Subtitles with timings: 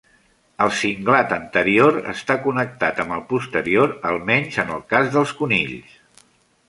[0.63, 6.01] El cinglat anterior està connectat amb el posterior, almenys en el cas dels conills.